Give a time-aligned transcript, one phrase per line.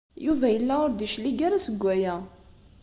[0.25, 2.15] Yuba yella ur d-yeclig ara seg waya.